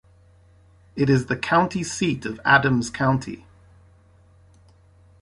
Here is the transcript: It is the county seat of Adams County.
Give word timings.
It 0.95 1.11
is 1.11 1.27
the 1.27 1.37
county 1.37 1.83
seat 1.83 2.25
of 2.25 2.41
Adams 2.43 2.89
County. 2.89 3.45